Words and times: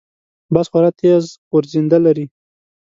باز 0.53 0.67
خورا 0.71 0.91
تېز 1.01 1.23
غورځېدنه 1.49 1.97
لري 2.05 2.25